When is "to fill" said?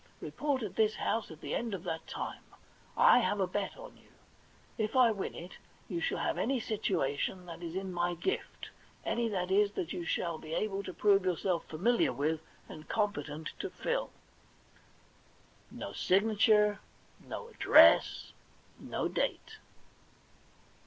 13.59-14.09